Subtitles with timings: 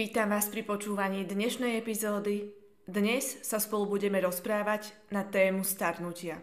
[0.00, 2.56] Vítam vás pri počúvaní dnešnej epizódy.
[2.88, 6.40] Dnes sa spolu budeme rozprávať na tému starnutia.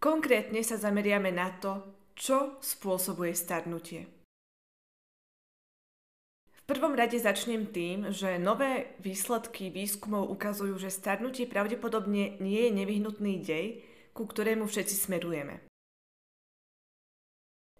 [0.00, 1.84] Konkrétne sa zameriame na to,
[2.16, 4.08] čo spôsobuje starnutie.
[6.48, 12.70] V prvom rade začnem tým, že nové výsledky výskumov ukazujú, že starnutie pravdepodobne nie je
[12.72, 13.84] nevyhnutný dej,
[14.16, 15.60] ku ktorému všetci smerujeme.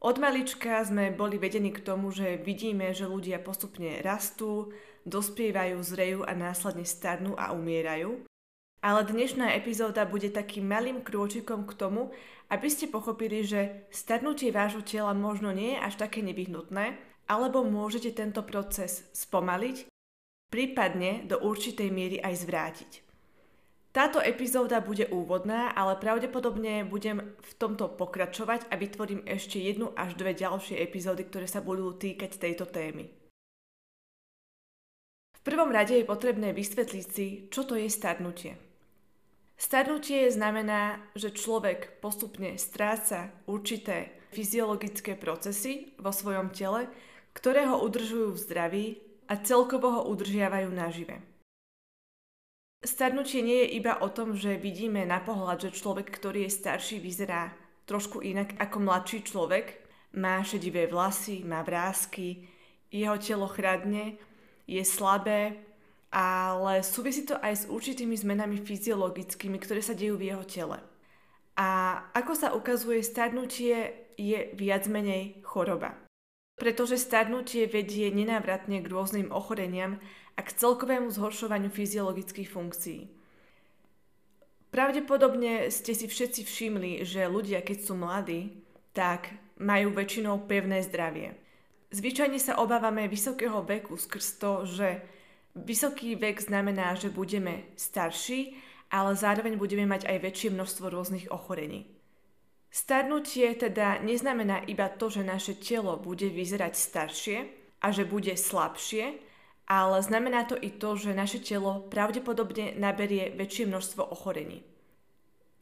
[0.03, 4.75] Od malička sme boli vedení k tomu, že vidíme, že ľudia postupne rastú,
[5.07, 8.27] dospievajú, zrejú a následne starnú a umierajú.
[8.83, 12.11] Ale dnešná epizóda bude takým malým krôčikom k tomu,
[12.51, 16.99] aby ste pochopili, že starnutie vášho tela možno nie je až také nevyhnutné,
[17.31, 19.87] alebo môžete tento proces spomaliť,
[20.51, 23.12] prípadne do určitej miery aj zvrátiť.
[23.93, 30.17] Táto epizóda bude úvodná, ale pravdepodobne budem v tomto pokračovať a vytvorím ešte jednu až
[30.17, 33.13] dve ďalšie epizódy, ktoré sa budú týkať tejto témy.
[35.37, 38.57] V prvom rade je potrebné vysvetliť si, čo to je starnutie.
[39.61, 46.89] Starnutie znamená, že človek postupne stráca určité fyziologické procesy vo svojom tele,
[47.37, 48.87] ktoré ho udržujú v zdraví
[49.29, 51.32] a celkovo ho udržiavajú nažive.
[52.83, 56.99] Starnutie nie je iba o tom, že vidíme na pohľad, že človek, ktorý je starší,
[56.99, 57.55] vyzerá
[57.87, 59.79] trošku inak ako mladší človek.
[60.19, 62.51] Má šedivé vlasy, má vrázky,
[62.93, 64.19] jeho telo chradne,
[64.67, 65.63] je slabé,
[66.13, 70.79] ale súvisí to aj s určitými zmenami fyziologickými, ktoré sa dejú v jeho tele.
[71.57, 71.69] A
[72.13, 75.97] ako sa ukazuje, starnutie je viac menej choroba.
[76.61, 79.97] Pretože starnutie vedie nenávratne k rôznym ochoreniam,
[80.37, 83.09] a k celkovému zhoršovaniu fyziologických funkcií.
[84.73, 88.65] Pravdepodobne ste si všetci všimli, že ľudia, keď sú mladí,
[88.97, 89.29] tak
[89.61, 91.37] majú väčšinou pevné zdravie.
[91.93, 95.05] Zvyčajne sa obávame vysokého veku skrz to, že
[95.53, 98.57] vysoký vek znamená, že budeme starší,
[98.89, 101.93] ale zároveň budeme mať aj väčšie množstvo rôznych ochorení.
[102.73, 107.39] Starnutie teda neznamená iba to, že naše telo bude vyzerať staršie
[107.85, 109.21] a že bude slabšie,
[109.73, 114.61] ale znamená to i to, že naše telo pravdepodobne naberie väčšie množstvo ochorení.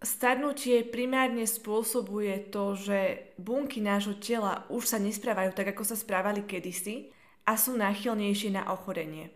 [0.02, 6.42] Starnutie primárne spôsobuje to, že bunky nášho tela už sa nesprávajú tak, ako sa správali
[6.42, 7.12] kedysi
[7.46, 9.30] a sú náchylnejšie na ochorenie.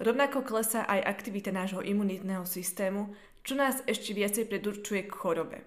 [0.00, 3.12] Rovnako klesá aj aktivita nášho imunitného systému,
[3.44, 5.58] čo nás ešte viacej predurčuje k chorobe.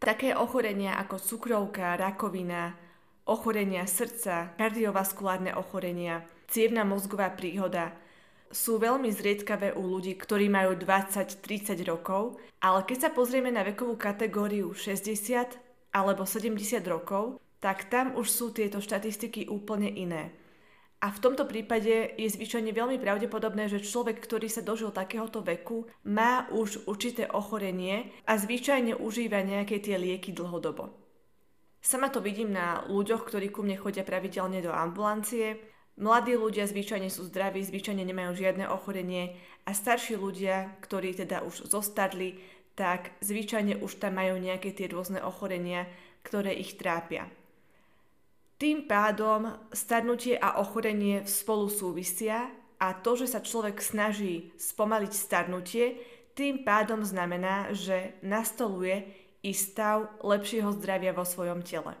[0.00, 2.72] Také ochorenia ako cukrovka, rakovina,
[3.28, 7.94] ochorenia srdca, kardiovaskulárne ochorenia, cievna mozgová príhoda
[8.50, 13.94] sú veľmi zriedkavé u ľudí, ktorí majú 20-30 rokov, ale keď sa pozrieme na vekovú
[13.94, 16.58] kategóriu 60 alebo 70
[16.90, 20.34] rokov, tak tam už sú tieto štatistiky úplne iné.
[21.00, 25.88] A v tomto prípade je zvyčajne veľmi pravdepodobné, že človek, ktorý sa dožil takéhoto veku,
[26.04, 30.92] má už určité ochorenie a zvyčajne užíva nejaké tie lieky dlhodobo.
[31.80, 35.69] Sama to vidím na ľuďoch, ktorí ku mne chodia pravidelne do ambulancie.
[36.00, 39.36] Mladí ľudia zvyčajne sú zdraví, zvyčajne nemajú žiadne ochorenie
[39.68, 42.40] a starší ľudia, ktorí teda už zostarli,
[42.72, 45.84] tak zvyčajne už tam majú nejaké tie rôzne ochorenia,
[46.24, 47.28] ktoré ich trápia.
[48.56, 52.48] Tým pádom starnutie a ochorenie spolu súvisia
[52.80, 56.00] a to, že sa človek snaží spomaliť starnutie,
[56.32, 59.04] tým pádom znamená, že nastoluje
[59.44, 61.92] i stav lepšieho zdravia vo svojom tele.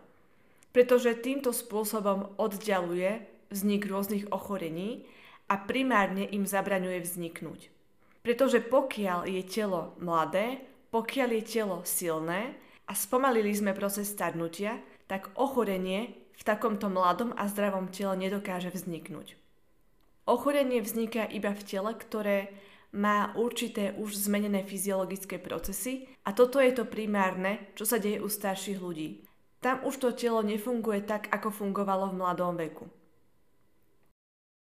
[0.72, 5.04] Pretože týmto spôsobom oddialuje vznik rôznych ochorení
[5.50, 7.70] a primárne im zabraňuje vzniknúť.
[8.22, 10.62] Pretože pokiaľ je telo mladé,
[10.94, 12.54] pokiaľ je telo silné
[12.86, 14.78] a spomalili sme proces starnutia,
[15.10, 19.34] tak ochorenie v takomto mladom a zdravom tele nedokáže vzniknúť.
[20.30, 22.54] Ochorenie vzniká iba v tele, ktoré
[22.94, 28.26] má určité už zmenené fyziologické procesy a toto je to primárne, čo sa deje u
[28.30, 29.26] starších ľudí.
[29.60, 32.88] Tam už to telo nefunguje tak, ako fungovalo v mladom veku.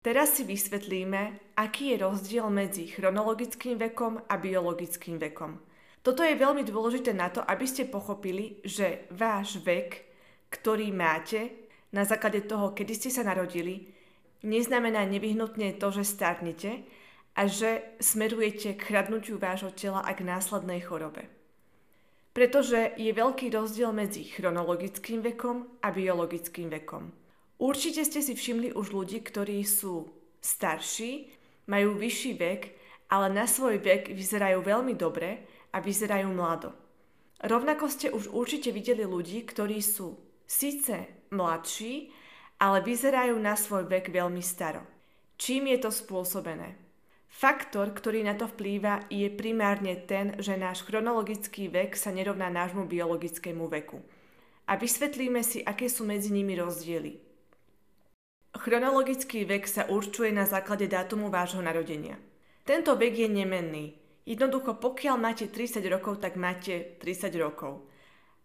[0.06, 5.58] Teraz si vysvetlíme, aký je rozdiel medzi chronologickým vekom a biologickým vekom.
[5.98, 10.06] Toto je veľmi dôležité na to, aby ste pochopili, že váš vek,
[10.54, 11.50] ktorý máte,
[11.90, 13.90] na základe toho, kedy ste sa narodili,
[14.46, 16.86] neznamená nevyhnutne to, že starnete
[17.34, 21.26] a že smerujete k chradnutiu vášho tela a k následnej chorobe.
[22.30, 27.25] Pretože je veľký rozdiel medzi chronologickým vekom a biologickým vekom.
[27.56, 30.12] Určite ste si všimli už ľudí, ktorí sú
[30.44, 31.32] starší,
[31.66, 32.62] majú vyšší vek,
[33.08, 36.76] ale na svoj vek vyzerajú veľmi dobre a vyzerajú mlado.
[37.40, 40.16] Rovnako ste už určite videli ľudí, ktorí sú
[40.48, 42.12] síce mladší,
[42.60, 44.84] ale vyzerajú na svoj vek veľmi staro.
[45.36, 46.76] Čím je to spôsobené?
[47.28, 52.88] Faktor, ktorý na to vplýva, je primárne ten, že náš chronologický vek sa nerovná nášmu
[52.88, 54.00] biologickému veku.
[54.64, 57.25] A vysvetlíme si, aké sú medzi nimi rozdiely.
[58.56, 62.16] Chronologický vek sa určuje na základe dátumu vášho narodenia.
[62.64, 63.86] Tento vek je nemenný,
[64.26, 67.86] Jednoducho, pokiaľ máte 30 rokov, tak máte 30 rokov.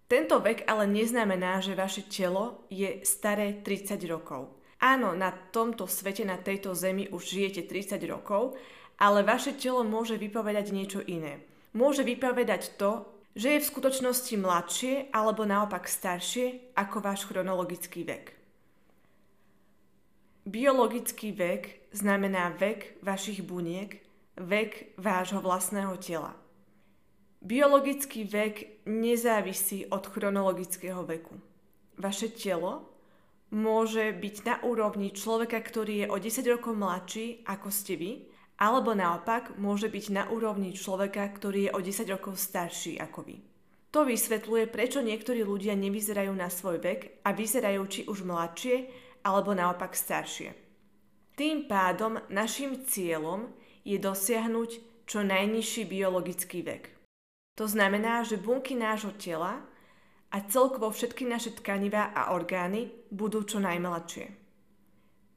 [0.05, 4.61] Tento vek ale neznamená, že vaše telo je staré 30 rokov.
[4.77, 8.53] Áno, na tomto svete, na tejto zemi už žijete 30 rokov,
[9.01, 11.41] ale vaše telo môže vypovedať niečo iné.
[11.73, 18.40] Môže vypovedať to, že je v skutočnosti mladšie alebo naopak staršie ako váš chronologický vek.
[20.41, 24.01] Biologický vek znamená vek vašich buniek,
[24.41, 26.33] vek vášho vlastného tela.
[27.45, 31.37] Biologický vek nezávisí od chronologického veku.
[32.01, 32.89] Vaše telo
[33.53, 38.11] môže byť na úrovni človeka, ktorý je o 10 rokov mladší ako ste vy,
[38.57, 43.37] alebo naopak môže byť na úrovni človeka, ktorý je o 10 rokov starší ako vy.
[43.93, 48.89] To vysvetľuje, prečo niektorí ľudia nevyzerajú na svoj vek a vyzerajú či už mladšie,
[49.23, 50.53] alebo naopak staršie.
[51.37, 53.49] Tým pádom našim cieľom
[53.81, 54.69] je dosiahnuť
[55.09, 56.93] čo najnižší biologický vek.
[57.57, 59.59] To znamená, že bunky nášho tela
[60.31, 64.31] a celkovo všetky naše tkanivá a orgány budú čo najmladšie.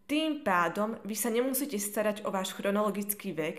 [0.05, 3.59] Tým pádom vy sa nemusíte starať o váš chronologický vek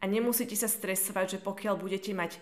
[0.00, 2.36] a nemusíte sa stresovať, že pokiaľ budete mať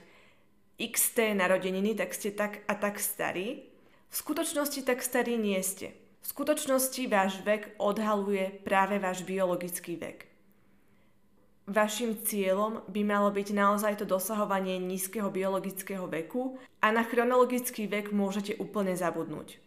[0.74, 3.70] XT narodeniny, tak ste tak a tak starí.
[4.10, 5.94] V skutočnosti tak starí nie ste.
[6.24, 10.24] V skutočnosti váš vek odhaluje práve váš biologický vek.
[11.68, 18.08] Vašim cieľom by malo byť naozaj to dosahovanie nízkeho biologického veku a na chronologický vek
[18.16, 19.60] môžete úplne zabudnúť.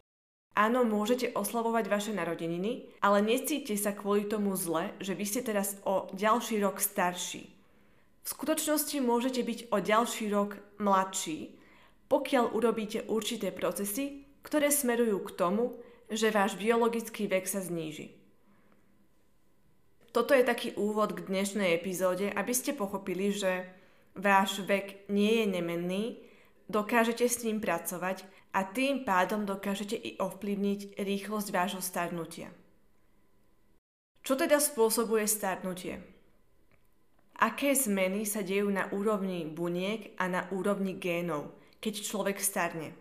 [0.58, 5.78] Áno, môžete oslavovať vaše narodeniny, ale necíte sa kvôli tomu zle, že vy ste teraz
[5.86, 7.54] o ďalší rok starší.
[8.26, 11.54] V skutočnosti môžete byť o ďalší rok mladší,
[12.10, 15.78] pokiaľ urobíte určité procesy, ktoré smerujú k tomu,
[16.08, 18.16] že váš biologický vek sa zníži.
[20.16, 23.70] Toto je taký úvod k dnešnej epizóde, aby ste pochopili, že
[24.18, 26.04] váš vek nie je nemenný,
[26.66, 28.26] dokážete s ním pracovať
[28.56, 32.50] a tým pádom dokážete i ovplyvniť rýchlosť vášho starnutia.
[34.26, 36.04] Čo teda spôsobuje starnutie?
[37.38, 42.98] Aké zmeny sa dejú na úrovni buniek a na úrovni génov, keď človek starne?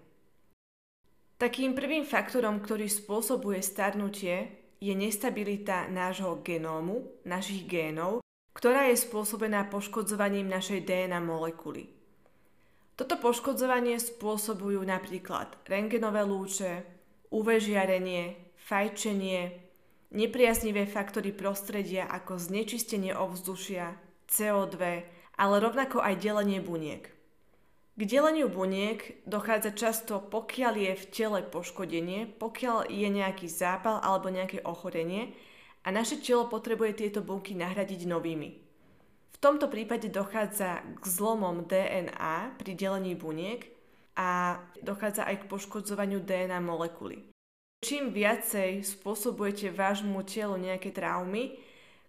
[1.37, 8.25] Takým prvým faktorom, ktorý spôsobuje starnutie, je nestabilita nášho genómu, našich génov,
[8.57, 11.93] ktorá je spôsobená poškodzovaním našej DNA molekuly.
[12.97, 16.89] Toto poškodzovanie spôsobujú napríklad rengenové lúče,
[17.29, 19.61] UV žiarenie, fajčenie,
[20.17, 23.93] nepriaznivé faktory prostredia ako znečistenie ovzdušia,
[24.33, 24.77] CO2,
[25.37, 27.16] ale rovnako aj delenie buniek.
[27.97, 34.29] K deleniu buniek dochádza často, pokiaľ je v tele poškodenie, pokiaľ je nejaký zápal alebo
[34.29, 35.33] nejaké ochorenie
[35.81, 38.51] a naše telo potrebuje tieto bunky nahradiť novými.
[39.33, 43.65] V tomto prípade dochádza k zlomom DNA pri delení buniek
[44.13, 47.33] a dochádza aj k poškodzovaniu DNA molekuly.
[47.81, 51.57] Čím viacej spôsobujete vášmu telu nejaké traumy,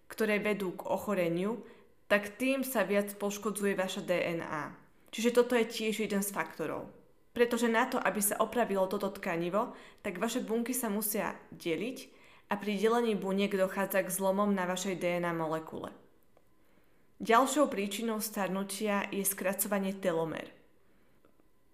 [0.04, 1.64] ktoré vedú k ochoreniu,
[2.12, 4.87] tak tým sa viac poškodzuje vaša DNA.
[5.08, 6.88] Čiže toto je tiež jeden z faktorov.
[7.32, 9.72] Pretože na to, aby sa opravilo toto tkanivo,
[10.02, 11.98] tak vaše bunky sa musia deliť
[12.50, 15.92] a pri delení buniek dochádza k zlomom na vašej DNA molekule.
[17.18, 20.50] Ďalšou príčinou starnutia je skracovanie telomer.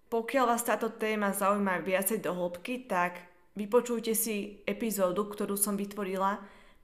[0.09, 3.25] Pokiaľ vás táto téma zaujíma viacej do hĺbky, tak
[3.57, 6.41] vypočujte si epizódu, ktorú som vytvorila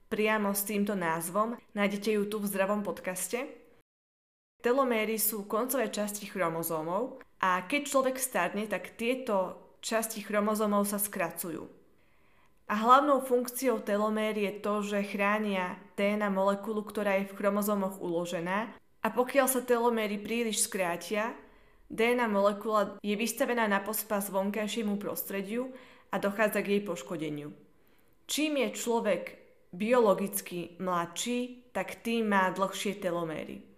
[0.10, 1.56] priamo s týmto názvom.
[1.78, 3.61] Nájdete ju tu v zdravom podcaste.
[4.62, 11.66] Teloméry sú koncové časti chromozómov a keď človek starne, tak tieto časti chromozómov sa skracujú.
[12.70, 18.70] A hlavnou funkciou telomér je to, že chránia DNA molekulu, ktorá je v chromozómoch uložená
[19.02, 21.34] a pokiaľ sa teloméry príliš skrátia,
[21.90, 25.74] DNA molekula je vystavená na pospas vonkajšiemu prostrediu
[26.14, 27.50] a dochádza k jej poškodeniu.
[28.30, 29.24] čím je človek
[29.74, 33.71] biologicky mladší, tak tým má dlhšie teloméry.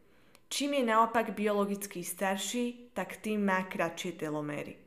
[0.50, 4.78] Čím je naopak biologicky starší, tak tým má kratšie teloméry.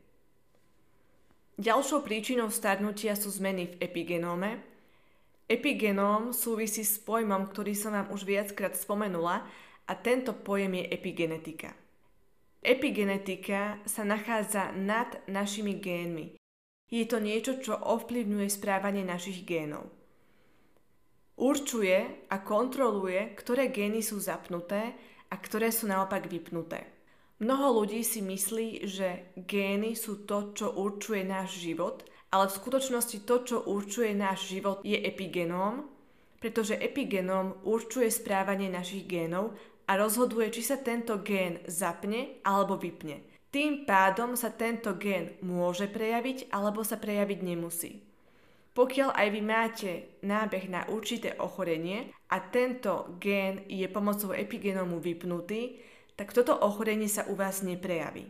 [1.57, 4.61] Ďalšou príčinou starnutia sú zmeny v epigenóme.
[5.49, 9.47] Epigenóm súvisí s pojmom, ktorý som vám už viackrát spomenula
[9.89, 11.73] a tento pojem je epigenetika.
[12.61, 16.35] Epigenetika sa nachádza nad našimi génmi.
[16.91, 19.87] Je to niečo, čo ovplyvňuje správanie našich génov.
[21.41, 24.93] Určuje a kontroluje, ktoré gény sú zapnuté
[25.30, 26.87] a ktoré sú naopak vypnuté.
[27.37, 33.18] Mnoho ľudí si myslí, že gény sú to, čo určuje náš život, ale v skutočnosti
[33.28, 35.85] to, čo určuje náš život, je epigenóm,
[36.40, 39.52] pretože epigenóm určuje správanie našich génov
[39.85, 43.21] a rozhoduje, či sa tento gén zapne alebo vypne.
[43.52, 48.04] Tým pádom sa tento gén môže prejaviť alebo sa prejaviť nemusí.
[48.76, 49.90] Pokiaľ aj vy máte
[50.21, 55.80] nábeh na určité ochorenie a tento gén je pomocou epigenómu vypnutý,
[56.12, 58.28] tak toto ochorenie sa u vás neprejaví.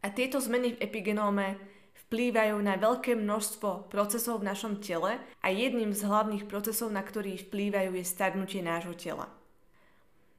[0.00, 1.60] A tieto zmeny v epigenóme
[2.08, 7.36] vplývajú na veľké množstvo procesov v našom tele a jedným z hlavných procesov, na ktorý
[7.36, 9.28] vplývajú, je starnutie nášho tela.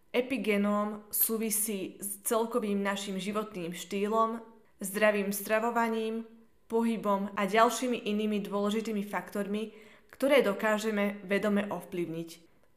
[0.09, 4.41] Epigenóm súvisí s celkovým našim životným štýlom,
[4.81, 6.25] zdravým stravovaním,
[6.71, 9.75] pohybom a ďalšími inými dôležitými faktormi,
[10.15, 12.29] ktoré dokážeme vedome ovplyvniť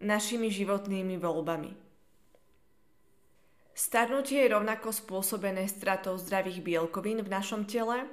[0.03, 1.71] našimi životnými voľbami.
[3.75, 8.07] Starnutie je rovnako spôsobené stratou zdravých bielkovín v našom tele.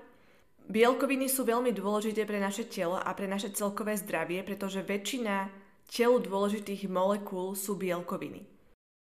[0.70, 5.50] Bielkoviny sú veľmi dôležité pre naše telo a pre naše celkové zdravie, pretože väčšina
[5.90, 8.46] telu dôležitých molekúl sú bielkoviny.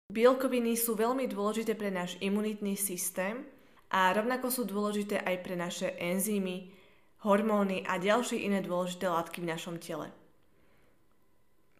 [0.06, 3.42] Bielkoviny sú veľmi dôležité pre náš imunitný systém
[3.90, 6.74] a rovnako sú dôležité aj pre naše enzymy,
[7.22, 10.10] hormóny a ďalšie iné dôležité látky v našom tele.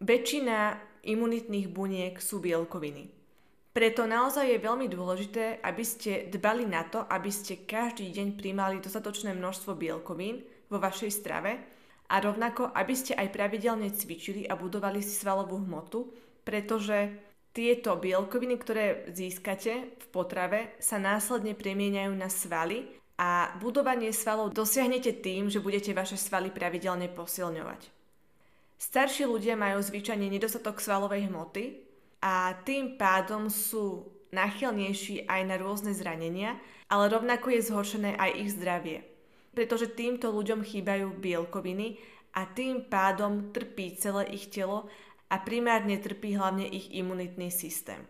[0.03, 3.17] Väčšina imunitných buniek sú bielkoviny.
[3.77, 8.81] Preto naozaj je veľmi dôležité, aby ste dbali na to, aby ste každý deň príjmali
[8.81, 10.41] dostatočné množstvo bielkovín
[10.73, 11.61] vo vašej strave
[12.09, 16.09] a rovnako, aby ste aj pravidelne cvičili a budovali si svalovú hmotu,
[16.41, 17.25] pretože
[17.57, 22.85] tieto bielkoviny, ktoré získate v potrave, sa následne premieňajú na svaly
[23.17, 27.89] a budovanie svalov dosiahnete tým, že budete vaše svaly pravidelne posilňovať.
[28.77, 31.81] Starší ľudia majú zvyčajne nedostatok svalovej hmoty
[32.21, 34.05] a tým pádom sú
[34.37, 36.61] náchylnejší aj na rôzne zranenia,
[36.93, 39.01] ale rovnako je zhoršené aj ich zdravie.
[39.57, 41.97] Pretože týmto ľuďom chýbajú bielkoviny
[42.37, 44.93] a tým pádom trpí celé ich telo
[45.26, 48.02] a primárne trpí hlavne ich imunitný systém.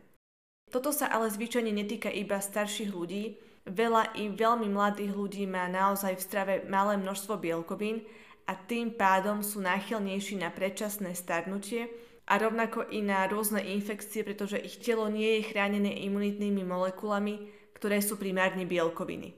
[0.68, 6.18] Toto sa ale zvyčajne netýka iba starších ľudí, veľa i veľmi mladých ľudí má naozaj
[6.18, 8.02] v strave malé množstvo bielkovín
[8.46, 11.90] a tým pádom sú náchylnejší na predčasné starnutie
[12.26, 17.46] a rovnako i na rôzne infekcie, pretože ich telo nie je chránené imunitnými molekulami,
[17.78, 19.35] ktoré sú primárne bielkoviny.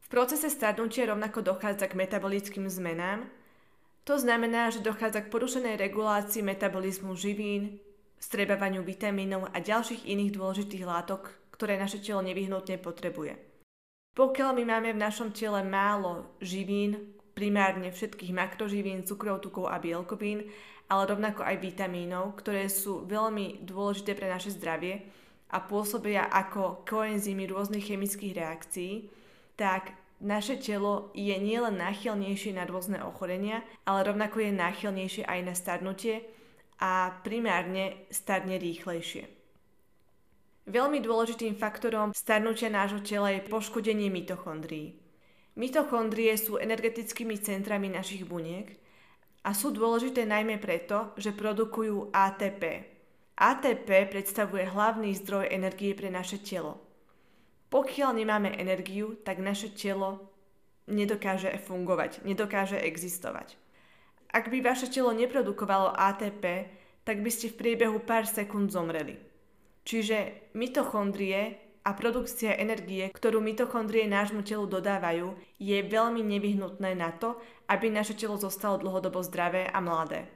[0.00, 3.28] V procese starnutia rovnako dochádza k metabolickým zmenám,
[4.02, 7.78] to znamená, že dochádza k porušenej regulácii metabolizmu živín,
[8.18, 13.38] strebávaniu vitamínov a ďalších iných dôležitých látok, ktoré naše telo nevyhnutne potrebuje.
[14.12, 20.44] Pokiaľ my máme v našom tele málo živín, primárne všetkých makroživín, cukrov, tukov a bielkovín,
[20.92, 25.08] ale rovnako aj vitamínov, ktoré sú veľmi dôležité pre naše zdravie
[25.48, 28.92] a pôsobia ako koenzymy rôznych chemických reakcií,
[29.56, 35.54] tak naše telo je nielen náchylnejšie na rôzne ochorenia, ale rovnako je náchylnejšie aj na
[35.58, 36.22] starnutie
[36.78, 39.26] a primárne starne rýchlejšie.
[40.62, 44.94] Veľmi dôležitým faktorom starnutia nášho tela je poškodenie mitochondrií.
[45.58, 48.78] Mitochondrie sú energetickými centrami našich buniek
[49.42, 52.88] a sú dôležité najmä preto, že produkujú ATP.
[53.36, 56.81] ATP predstavuje hlavný zdroj energie pre naše telo.
[57.72, 60.28] Pokiaľ nemáme energiu, tak naše telo
[60.84, 63.56] nedokáže fungovať, nedokáže existovať.
[64.28, 66.68] Ak by vaše telo neprodukovalo ATP,
[67.08, 69.16] tak by ste v priebehu pár sekúnd zomreli.
[69.88, 77.40] Čiže mitochondrie a produkcia energie, ktorú mitochondrie nášmu telu dodávajú, je veľmi nevyhnutné na to,
[77.66, 80.28] aby naše telo zostalo dlhodobo zdravé a mladé.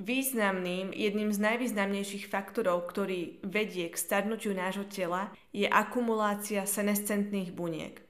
[0.00, 8.00] Významným, jedným z najvýznamnejších faktorov, ktorý vedie k starnutiu nášho tela, je akumulácia senescentných buniek.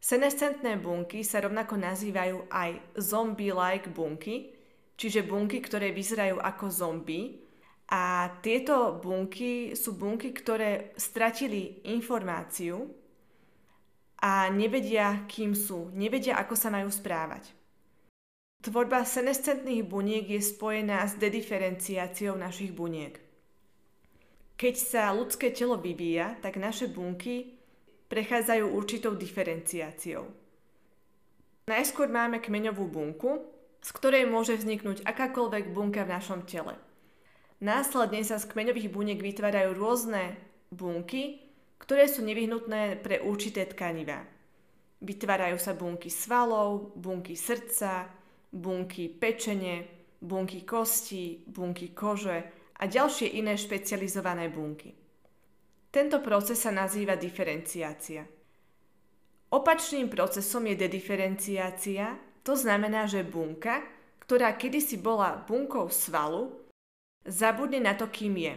[0.00, 4.56] Senescentné bunky sa rovnako nazývajú aj zombie-like bunky,
[4.96, 7.44] čiže bunky, ktoré vyzerajú ako zombie.
[7.92, 12.88] A tieto bunky sú bunky, ktoré stratili informáciu
[14.24, 17.57] a nevedia, kým sú, nevedia, ako sa majú správať.
[18.58, 23.14] Tvorba senescentných buniek je spojená s dediferenciáciou našich buniek.
[24.58, 27.54] Keď sa ľudské telo vyvíja, tak naše bunky
[28.10, 30.26] prechádzajú určitou diferenciáciou.
[31.70, 33.46] Najskôr máme kmeňovú bunku,
[33.78, 36.74] z ktorej môže vzniknúť akákoľvek bunka v našom tele.
[37.62, 40.34] Následne sa z kmeňových buniek vytvárajú rôzne
[40.74, 41.46] bunky,
[41.78, 44.26] ktoré sú nevyhnutné pre určité tkanivá.
[44.98, 48.17] Vytvárajú sa bunky svalov, bunky srdca,
[48.52, 49.86] bunky pečene,
[50.20, 52.38] bunky kosti, bunky kože
[52.78, 54.94] a ďalšie iné špecializované bunky.
[55.88, 58.26] Tento proces sa nazýva diferenciácia.
[59.48, 63.80] Opačným procesom je dediferenciácia, to znamená, že bunka,
[64.20, 66.52] ktorá kedysi bola bunkou svalu,
[67.24, 68.54] zabudne na to, kým je.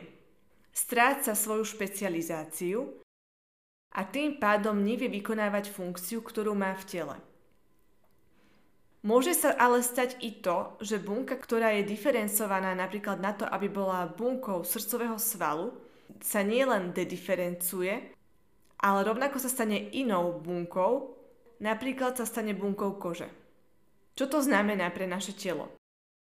[0.76, 3.00] Stráca svoju špecializáciu
[3.96, 7.16] a tým pádom nevie vykonávať funkciu, ktorú má v tele.
[9.02, 13.66] Môže sa ale stať i to, že bunka, ktorá je diferencovaná napríklad na to, aby
[13.66, 15.74] bola bunkou srdcového svalu,
[16.22, 18.14] sa nielen dediferencuje,
[18.78, 21.18] ale rovnako sa stane inou bunkou,
[21.66, 23.26] napríklad sa stane bunkou kože.
[24.14, 25.74] Čo to znamená pre naše telo?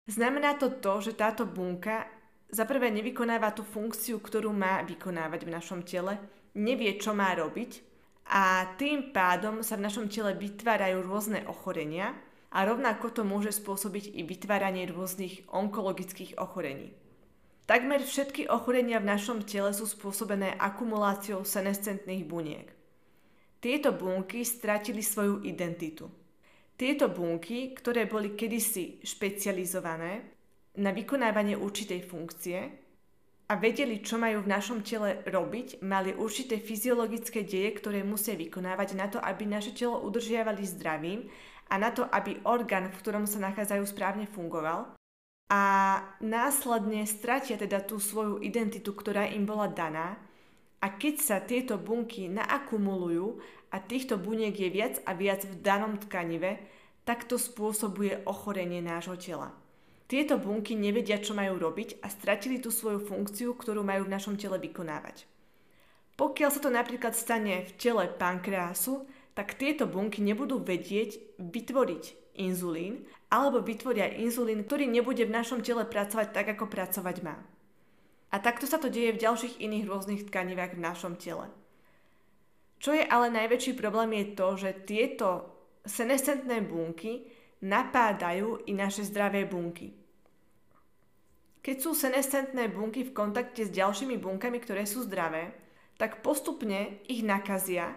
[0.07, 2.07] Znamená to to, že táto bunka
[2.47, 6.15] za prvé nevykonáva tú funkciu, ktorú má vykonávať v našom tele,
[6.55, 7.83] nevie, čo má robiť
[8.29, 12.13] a tým pádom sa v našom tele vytvárajú rôzne ochorenia,
[12.49, 16.93] a rovnako to môže spôsobiť i vytváranie rôznych onkologických ochorení.
[17.69, 22.67] Takmer všetky ochorenia v našom tele sú spôsobené akumuláciou senescentných buniek.
[23.61, 26.09] Tieto bunky stratili svoju identitu.
[26.73, 30.33] Tieto bunky, ktoré boli kedysi špecializované
[30.81, 32.57] na vykonávanie určitej funkcie
[33.51, 38.89] a vedeli, čo majú v našom tele robiť, mali určité fyziologické deje, ktoré musia vykonávať
[38.95, 41.27] na to, aby naše telo udržiavali zdravým
[41.69, 44.97] a na to, aby orgán, v ktorom sa nachádzajú, správne fungoval
[45.49, 45.63] a
[46.21, 50.17] následne stratia teda tú svoju identitu, ktorá im bola daná
[50.81, 55.97] a keď sa tieto bunky naakumulujú a týchto buniek je viac a viac v danom
[55.97, 56.61] tkanive,
[57.05, 59.53] tak to spôsobuje ochorenie nášho tela.
[60.09, 64.41] Tieto bunky nevedia, čo majú robiť a stratili tú svoju funkciu, ktorú majú v našom
[64.41, 65.29] tele vykonávať.
[66.17, 69.05] Pokiaľ sa to napríklad stane v tele pankreasu,
[69.39, 75.87] tak tieto bunky nebudú vedieť vytvoriť inzulín alebo vytvoria inzulín, ktorý nebude v našom tele
[75.87, 77.39] pracovať tak, ako pracovať má.
[78.35, 81.47] A takto sa to deje v ďalších iných rôznych tkanivách v našom tele.
[82.83, 85.55] Čo je ale najväčší problém je to, že tieto
[85.87, 87.23] senescentné bunky
[87.63, 89.95] napádajú i naše zdravé bunky.
[91.63, 95.55] Keď sú senescentné bunky v kontakte s ďalšími bunkami, ktoré sú zdravé,
[95.95, 97.95] tak postupne ich nakazia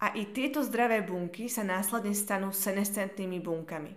[0.00, 3.92] a i tieto zdravé bunky sa následne stanú senescentnými bunkami.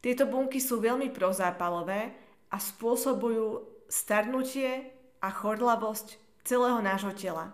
[0.00, 2.16] Tieto bunky sú veľmi prozápalové
[2.48, 4.88] a spôsobujú starnutie
[5.20, 7.52] a chorlavosť celého nášho tela.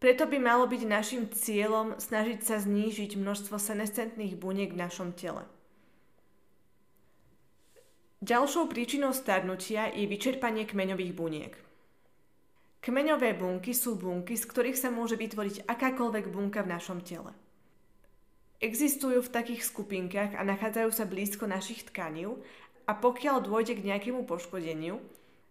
[0.00, 5.44] Preto by malo byť našim cieľom snažiť sa znížiť množstvo senescentných buniek v našom tele.
[8.24, 11.52] Ďalšou príčinou starnutia je vyčerpanie kmeňových buniek.
[12.80, 17.36] Kmeňové bunky sú bunky, z ktorých sa môže vytvoriť akákoľvek bunka v našom tele.
[18.56, 22.40] Existujú v takých skupinkách a nachádzajú sa blízko našich tkanív
[22.88, 24.96] a pokiaľ dôjde k nejakému poškodeniu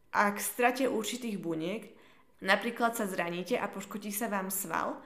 [0.09, 1.93] a k strate určitých buniek,
[2.41, 4.97] napríklad sa zraníte a poškodí sa vám sval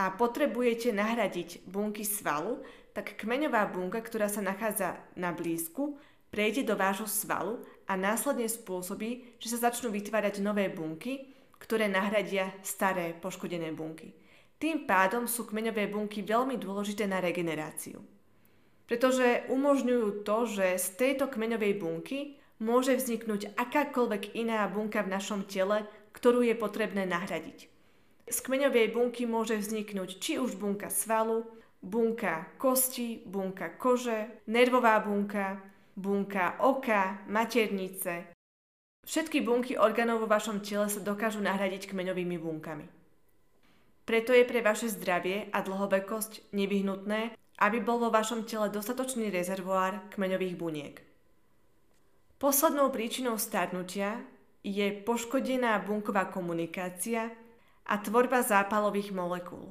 [0.00, 2.60] a potrebujete nahradiť bunky svalu,
[2.96, 6.00] tak kmeňová bunka, ktorá sa nachádza na blízku,
[6.32, 12.52] prejde do vášho svalu a následne spôsobí, že sa začnú vytvárať nové bunky, ktoré nahradia
[12.60, 14.12] staré poškodené bunky.
[14.56, 18.00] Tým pádom sú kmeňové bunky veľmi dôležité na regeneráciu.
[18.88, 25.44] Pretože umožňujú to, že z tejto kmeňovej bunky môže vzniknúť akákoľvek iná bunka v našom
[25.44, 25.84] tele,
[26.16, 27.68] ktorú je potrebné nahradiť.
[28.26, 31.44] Z kmeňovej bunky môže vzniknúť či už bunka svalu,
[31.84, 35.60] bunka kosti, bunka kože, nervová bunka,
[35.94, 38.35] bunka oka, maternice,
[39.06, 42.86] Všetky bunky orgánov vo vašom tele sa dokážu nahradiť kmeňovými bunkami.
[44.02, 50.10] Preto je pre vaše zdravie a dlhovekosť nevyhnutné, aby bol vo vašom tele dostatočný rezervoár
[50.10, 50.94] kmeňových buniek.
[52.42, 54.26] Poslednou príčinou starnutia
[54.66, 57.30] je poškodená bunková komunikácia
[57.86, 59.70] a tvorba zápalových molekúl.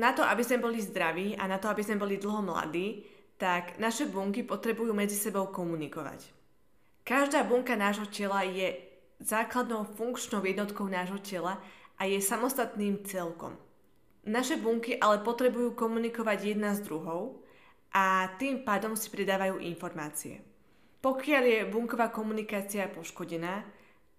[0.00, 3.04] Na to, aby sme boli zdraví a na to, aby sme boli dlho mladí,
[3.36, 6.37] tak naše bunky potrebujú medzi sebou komunikovať.
[7.08, 8.76] Každá bunka nášho tela je
[9.16, 11.56] základnou funkčnou jednotkou nášho tela
[11.96, 13.56] a je samostatným celkom.
[14.28, 17.40] Naše bunky ale potrebujú komunikovať jedna s druhou
[17.96, 20.44] a tým pádom si pridávajú informácie.
[21.00, 23.64] Pokiaľ je bunková komunikácia poškodená,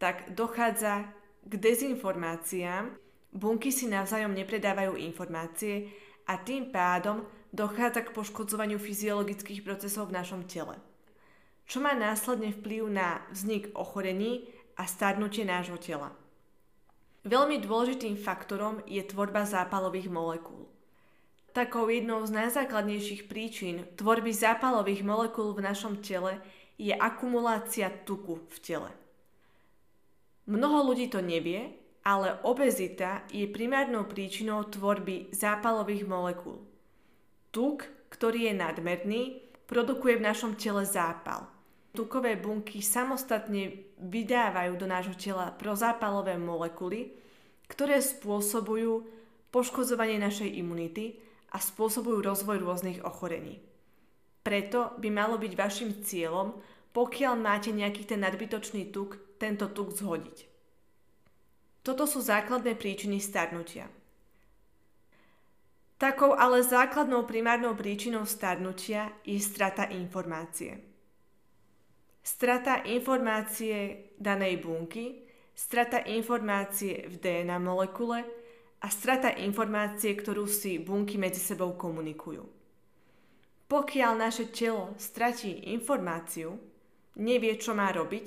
[0.01, 1.13] tak dochádza
[1.45, 2.97] k dezinformáciám,
[3.29, 5.93] bunky si navzájom nepredávajú informácie
[6.25, 7.21] a tým pádom
[7.53, 10.73] dochádza k poškodzovaniu fyziologických procesov v našom tele,
[11.69, 16.09] čo má následne vplyv na vznik ochorení a starnutie nášho tela.
[17.29, 20.65] Veľmi dôležitým faktorom je tvorba zápalových molekúl.
[21.53, 26.41] Takou jednou z najzákladnejších príčin tvorby zápalových molekúl v našom tele
[26.81, 28.91] je akumulácia tuku v tele.
[30.49, 36.65] Mnoho ľudí to nevie, ale obezita je primárnou príčinou tvorby zápalových molekúl.
[37.53, 39.21] Tuk, ktorý je nadmerný,
[39.69, 41.58] produkuje v našom tele zápal.
[41.89, 47.17] Tukové bunky samostatne vydávajú do nášho tela prozápalové molekuly,
[47.65, 49.09] ktoré spôsobujú
[49.49, 51.17] poškodzovanie našej imunity
[51.49, 53.61] a spôsobujú rozvoj rôznych ochorení.
[54.45, 56.57] Preto by malo byť vašim cieľom,
[56.93, 60.45] pokiaľ máte nejaký ten nadbytočný tuk, tento tuk zhodiť.
[61.85, 63.89] Toto sú základné príčiny starnutia.
[65.99, 70.88] Takou ale základnou primárnou príčinou starnutia je strata informácie.
[72.19, 78.23] Strata informácie danej bunky, strata informácie v DNA molekule
[78.79, 82.43] a strata informácie, ktorú si bunky medzi sebou komunikujú.
[83.69, 86.57] Pokiaľ naše telo stratí informáciu,
[87.19, 88.25] nevie, čo má robiť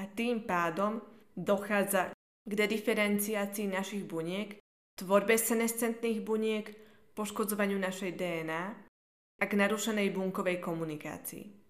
[0.00, 0.98] a tým pádom
[1.36, 2.10] dochádza
[2.44, 4.58] k dediferenciácii našich buniek,
[4.98, 6.66] tvorbe senescentných buniek,
[7.14, 8.64] poškodzovaniu našej DNA
[9.38, 11.63] a k narušenej bunkovej komunikácii.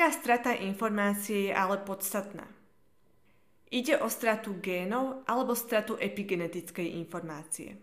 [0.00, 2.48] Aká strata informácie je ale podstatná?
[3.68, 7.76] Ide o stratu génov alebo stratu epigenetickej informácie.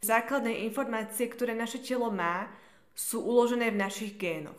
[0.00, 2.48] Základné informácie, ktoré naše telo má,
[2.96, 4.56] sú uložené v našich génoch.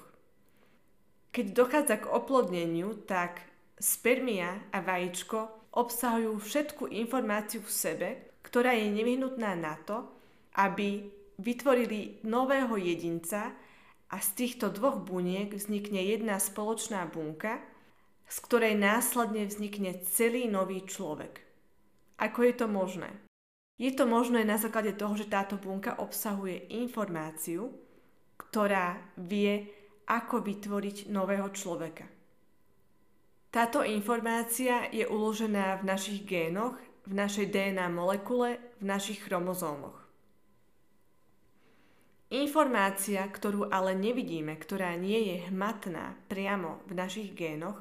[1.33, 3.41] Keď dochádza k oplodneniu, tak
[3.81, 8.09] spermia a vajíčko obsahujú všetku informáciu v sebe,
[8.45, 10.05] ktorá je nevyhnutná na to,
[10.53, 11.01] aby
[11.41, 13.57] vytvorili nového jedinca
[14.11, 17.63] a z týchto dvoch buniek vznikne jedna spoločná bunka,
[18.27, 21.39] z ktorej následne vznikne celý nový človek.
[22.19, 23.11] Ako je to možné?
[23.81, 27.71] Je to možné na základe toho, že táto bunka obsahuje informáciu,
[28.37, 29.65] ktorá vie,
[30.05, 32.05] ako vytvoriť nového človeka.
[33.51, 36.75] Táto informácia je uložená v našich génoch
[37.07, 40.00] v našej DNA molekule, v našich chromozómoch.
[42.31, 47.75] Informácia, ktorú ale nevidíme, ktorá nie je hmatná priamo v našich génoch,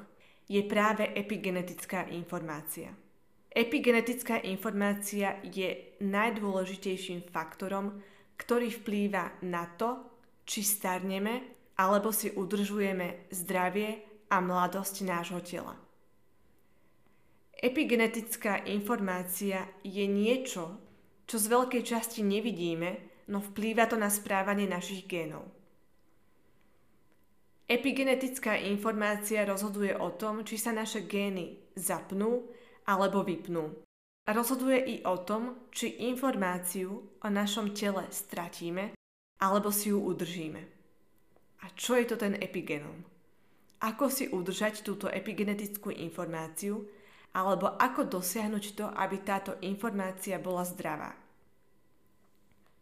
[0.51, 2.91] je práve epigenetická informácia.
[3.47, 8.03] Epigenetická informácia je najdôležitejším faktorom,
[8.35, 10.03] ktorý vplýva na to,
[10.43, 15.79] či starneme alebo si udržujeme zdravie a mladosť nášho tela.
[17.55, 20.75] Epigenetická informácia je niečo,
[21.23, 25.47] čo z veľkej časti nevidíme, no vplýva to na správanie našich génov.
[27.71, 32.51] Epigenetická informácia rozhoduje o tom, či sa naše gény zapnú
[32.83, 33.71] alebo vypnú.
[34.27, 36.91] Rozhoduje i o tom, či informáciu
[37.23, 38.91] o našom tele stratíme
[39.39, 40.61] alebo si ju udržíme.
[41.63, 43.07] A čo je to ten epigenom?
[43.81, 46.85] Ako si udržať túto epigenetickú informáciu,
[47.33, 51.15] alebo ako dosiahnuť to, aby táto informácia bola zdravá.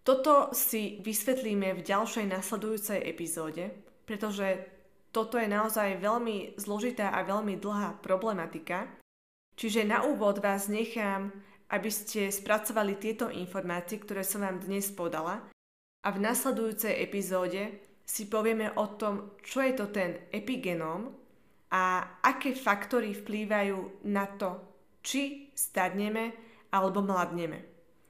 [0.10, 3.69] Toto si vysvetlíme v ďalšej nasledujúcej epizóde,
[4.10, 4.58] pretože
[5.13, 8.89] toto je naozaj veľmi zložitá a veľmi dlhá problematika.
[9.54, 11.30] Čiže na úvod vás nechám,
[11.69, 15.45] aby ste spracovali tieto informácie, ktoré som vám dnes podala
[16.02, 21.13] a v nasledujúcej epizóde si povieme o tom, čo je to ten epigenóm
[21.69, 24.58] a aké faktory vplývajú na to,
[25.06, 26.34] či starneme
[26.74, 27.62] alebo mladneme.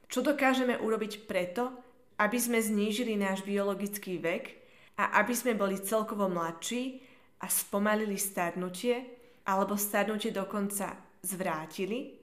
[0.08, 1.89] Čo dokážeme urobiť preto,
[2.20, 4.44] aby sme znížili náš biologický vek
[5.00, 7.00] a aby sme boli celkovo mladší
[7.40, 9.08] a spomalili starnutie
[9.48, 12.20] alebo starnutie dokonca zvrátili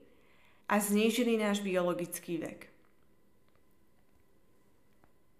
[0.70, 2.60] a znížili náš biologický vek.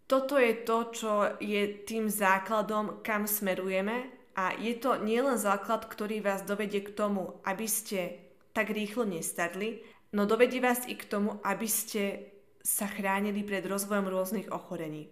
[0.08, 6.24] Toto je to, čo je tým základom, kam smerujeme a je to nielen základ, ktorý
[6.24, 8.16] vás dovedie k tomu, aby ste
[8.56, 9.84] tak rýchlo nestarli,
[10.16, 12.32] no dovedie vás i k tomu, aby ste
[12.68, 15.08] sa chránili pred rozvojom rôznych ochorení.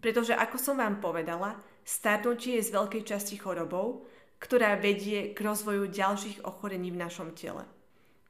[0.00, 4.08] Pretože ako som vám povedala, starnutie je z veľkej časti chorobou,
[4.40, 7.68] ktorá vedie k rozvoju ďalších ochorení v našom tele.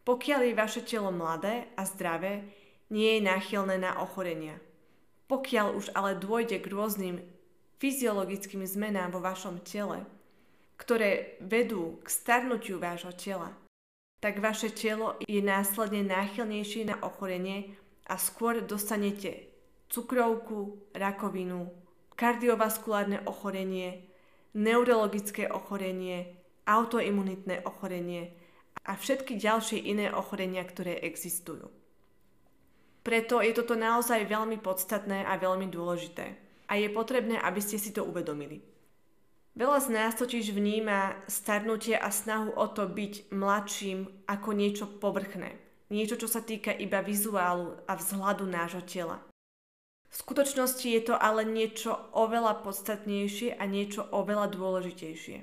[0.03, 2.47] Pokiaľ je vaše telo mladé a zdravé,
[2.91, 4.59] nie je náchylné na ochorenia.
[5.31, 7.17] Pokiaľ už ale dôjde k rôznym
[7.83, 10.07] fyziologickým zmenám vo vašom tele,
[10.79, 13.51] ktoré vedú k starnutiu vášho tela,
[14.23, 17.75] tak vaše telo je následne náchylnejšie na ochorenie
[18.07, 19.51] a skôr dostanete
[19.91, 21.71] cukrovku, rakovinu,
[22.15, 24.09] kardiovaskulárne ochorenie,
[24.57, 28.35] neurologické ochorenie, autoimunitné ochorenie
[28.87, 31.71] a všetky ďalšie iné ochorenia, ktoré existujú.
[33.07, 36.35] Preto je toto naozaj veľmi podstatné a veľmi dôležité.
[36.67, 38.59] A je potrebné, aby ste si to uvedomili.
[39.55, 45.66] Veľa z nás totiž vníma starnutie a snahu o to byť mladším ako niečo povrchné.
[45.87, 49.23] Niečo, čo sa týka iba vizuálu a vzhľadu nášho tela.
[50.11, 55.39] V skutočnosti je to ale niečo oveľa podstatnejšie a niečo oveľa dôležitejšie.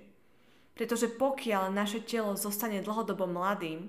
[0.74, 3.88] Pretože pokiaľ naše telo zostane dlhodobo mladým,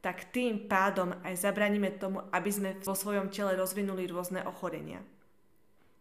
[0.00, 5.02] tak tým pádom aj zabraníme tomu, aby sme vo svojom tele rozvinuli rôzne ochorenia.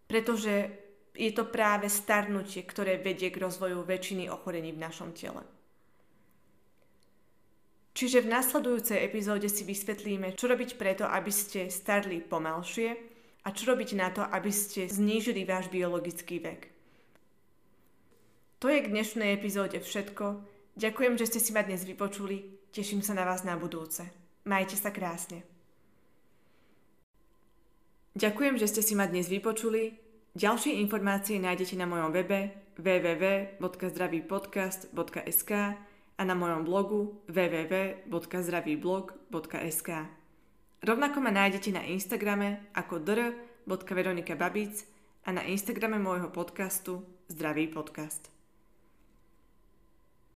[0.06, 0.70] Pretože
[1.16, 5.42] je to práve starnutie, ktoré vedie k rozvoju väčšiny ochorení v našom tele.
[7.96, 12.92] Čiže v nasledujúcej epizóde si vysvetlíme, čo robiť preto, aby ste starli pomalšie
[13.48, 16.76] a čo robiť na to, aby ste znížili váš biologický vek.
[18.60, 20.44] To je k dnešnej epizóde všetko.
[20.76, 22.68] Ďakujem, že ste si ma dnes vypočuli.
[22.76, 24.04] Teším sa na vás na budúce.
[24.44, 25.48] Majte sa krásne.
[28.20, 29.96] Ďakujem, že ste si ma dnes vypočuli.
[30.36, 35.52] Ďalšie informácie nájdete na mojom webe www.zdravýpodcast.sk
[36.18, 39.90] a na mojom blogu www.zdravýblog.sk.
[40.86, 44.86] Rovnako ma nájdete na Instagrame ako dr.veronikababic
[45.26, 48.35] a na Instagrame môjho podcastu Zdravý podcast.